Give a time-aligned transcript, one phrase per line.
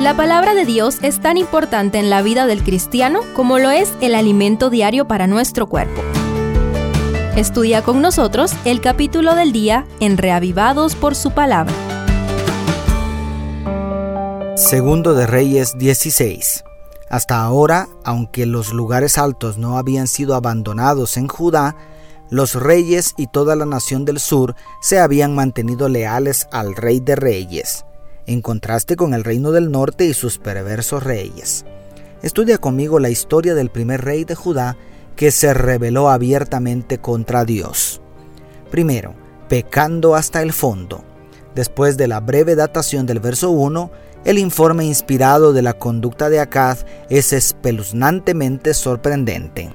[0.00, 3.92] La palabra de Dios es tan importante en la vida del cristiano como lo es
[4.00, 6.02] el alimento diario para nuestro cuerpo.
[7.34, 11.74] Estudia con nosotros el capítulo del día en Reavivados por su palabra.
[14.54, 16.62] Segundo de Reyes 16.
[17.10, 21.74] Hasta ahora, aunque los lugares altos no habían sido abandonados en Judá,
[22.30, 27.16] los reyes y toda la nación del sur se habían mantenido leales al rey de
[27.16, 27.84] reyes
[28.28, 31.64] en contraste con el reino del norte y sus perversos reyes.
[32.22, 34.76] Estudia conmigo la historia del primer rey de Judá
[35.16, 38.00] que se rebeló abiertamente contra Dios.
[38.70, 39.14] Primero,
[39.48, 41.02] pecando hasta el fondo.
[41.54, 43.90] Después de la breve datación del verso 1,
[44.24, 49.72] el informe inspirado de la conducta de Acaz es espeluznantemente sorprendente.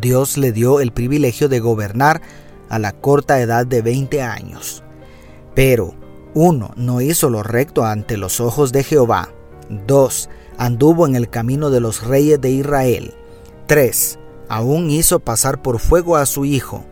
[0.00, 2.20] Dios le dio el privilegio de gobernar
[2.68, 4.82] a la corta edad de 20 años.
[5.54, 5.94] Pero
[6.34, 6.72] 1.
[6.74, 9.28] No hizo lo recto ante los ojos de Jehová.
[9.70, 10.28] 2.
[10.58, 13.14] Anduvo en el camino de los reyes de Israel.
[13.66, 14.18] 3.
[14.48, 16.84] Aún hizo pasar por fuego a su hijo,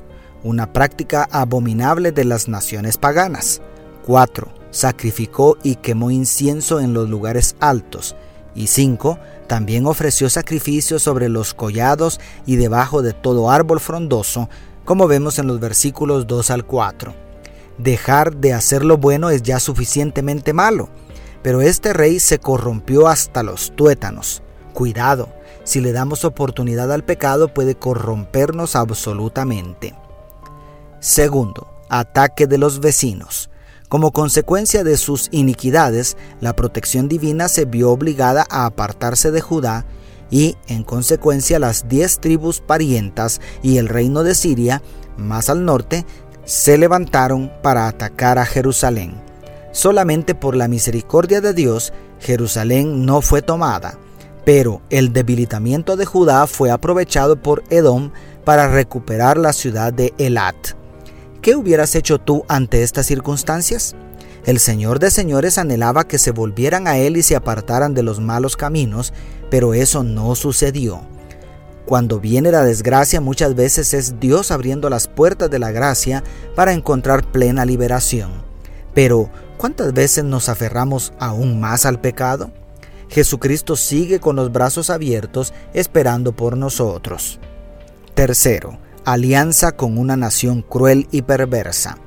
[0.45, 3.61] una práctica abominable de las naciones paganas.
[4.07, 4.49] 4.
[4.71, 8.15] Sacrificó y quemó incienso en los lugares altos.
[8.55, 9.19] Y 5.
[9.49, 14.49] También ofreció sacrificios sobre los collados y debajo de todo árbol frondoso,
[14.85, 17.32] como vemos en los versículos 2 al 4
[17.79, 20.89] dejar de hacer lo bueno es ya suficientemente malo.
[21.43, 24.43] Pero este rey se corrompió hasta los tuétanos.
[24.73, 25.29] Cuidado,
[25.65, 29.95] si le damos oportunidad al pecado puede corrompernos absolutamente.
[31.01, 33.51] Segundo, ataque de los vecinos.
[33.89, 39.85] Como consecuencia de sus iniquidades, la protección divina se vio obligada a apartarse de Judá
[40.31, 44.81] y, en consecuencia, las diez tribus parientas y el reino de Siria,
[45.19, 46.07] más al norte,
[46.53, 49.15] se levantaron para atacar a Jerusalén.
[49.73, 53.99] Solamente por la misericordia de Dios, Jerusalén no fue tomada,
[54.45, 58.11] pero el debilitamiento de Judá fue aprovechado por Edom
[58.45, 60.55] para recuperar la ciudad de Elat.
[61.41, 63.97] ¿Qué hubieras hecho tú ante estas circunstancias?
[64.45, 68.21] El Señor de señores anhelaba que se volvieran a Él y se apartaran de los
[68.21, 69.15] malos caminos,
[69.51, 71.01] pero eso no sucedió.
[71.93, 76.25] Cuando viene la desgracia muchas veces es Dios abriendo las puertas de la gracia
[76.57, 78.31] para encontrar plena liberación.
[78.95, 82.51] Pero, ¿cuántas veces nos aferramos aún más al pecado?
[83.11, 87.39] Jesucristo sigue con los brazos abiertos esperando por nosotros.
[88.15, 91.99] Tercero, alianza con una nación cruel y perversa.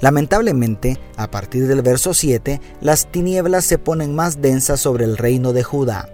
[0.00, 5.52] Lamentablemente, a partir del verso 7, las tinieblas se ponen más densas sobre el reino
[5.52, 6.13] de Judá.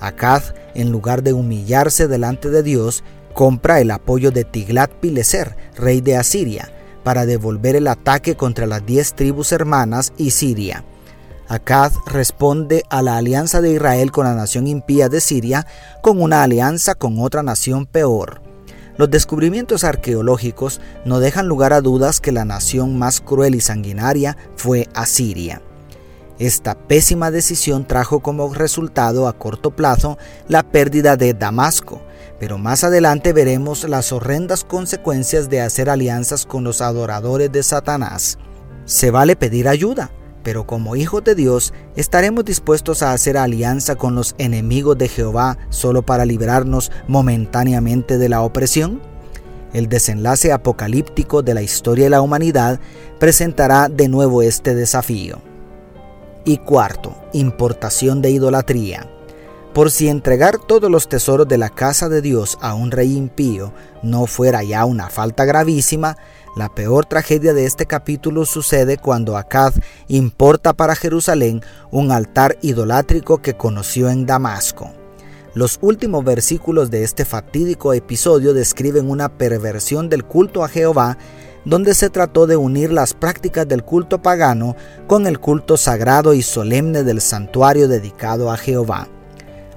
[0.00, 6.16] Acaz, en lugar de humillarse delante de Dios, compra el apoyo de Tiglat-Pileser, rey de
[6.16, 6.70] Asiria,
[7.04, 10.84] para devolver el ataque contra las diez tribus hermanas y Siria.
[11.48, 15.66] Acaz responde a la alianza de Israel con la nación impía de Siria
[16.00, 18.40] con una alianza con otra nación peor.
[18.96, 24.36] Los descubrimientos arqueológicos no dejan lugar a dudas que la nación más cruel y sanguinaria
[24.56, 25.62] fue Asiria.
[26.40, 30.16] Esta pésima decisión trajo como resultado a corto plazo
[30.48, 32.00] la pérdida de Damasco,
[32.38, 38.38] pero más adelante veremos las horrendas consecuencias de hacer alianzas con los adoradores de Satanás.
[38.86, 40.12] Se vale pedir ayuda,
[40.42, 45.58] pero como hijos de Dios estaremos dispuestos a hacer alianza con los enemigos de Jehová
[45.68, 49.02] solo para librarnos momentáneamente de la opresión.
[49.74, 52.80] El desenlace apocalíptico de la historia de la humanidad
[53.18, 55.49] presentará de nuevo este desafío.
[56.44, 59.08] Y cuarto, importación de idolatría.
[59.74, 63.72] Por si entregar todos los tesoros de la casa de Dios a un rey impío
[64.02, 66.16] no fuera ya una falta gravísima,
[66.56, 69.74] la peor tragedia de este capítulo sucede cuando Acaz
[70.08, 71.62] importa para Jerusalén
[71.92, 74.90] un altar idolátrico que conoció en Damasco.
[75.54, 81.18] Los últimos versículos de este fatídico episodio describen una perversión del culto a Jehová
[81.64, 84.76] donde se trató de unir las prácticas del culto pagano
[85.06, 89.08] con el culto sagrado y solemne del santuario dedicado a Jehová.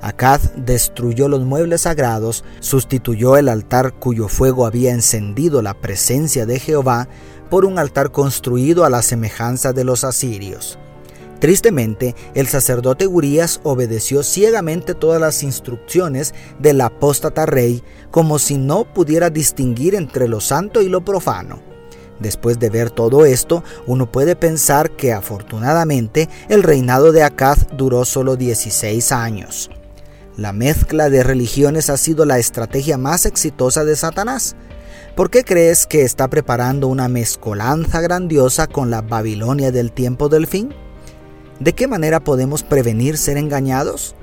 [0.01, 6.59] Acaz destruyó los muebles sagrados, sustituyó el altar cuyo fuego había encendido la presencia de
[6.59, 7.07] Jehová
[7.50, 10.77] por un altar construido a la semejanza de los asirios.
[11.39, 18.85] Tristemente, el sacerdote Urias obedeció ciegamente todas las instrucciones del apóstata rey, como si no
[18.85, 21.72] pudiera distinguir entre lo santo y lo profano.
[22.23, 28.05] Después de ver todo esto, uno puede pensar que afortunadamente el reinado de Acaz duró
[28.05, 29.69] solo 16 años.
[30.37, 34.55] La mezcla de religiones ha sido la estrategia más exitosa de Satanás.
[35.17, 40.47] ¿Por qué crees que está preparando una mezcolanza grandiosa con la Babilonia del tiempo del
[40.47, 40.73] fin?
[41.59, 44.15] ¿De qué manera podemos prevenir ser engañados?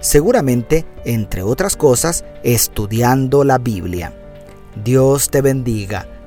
[0.00, 4.14] Seguramente, entre otras cosas, estudiando la Biblia.
[4.84, 6.06] Dios te bendiga,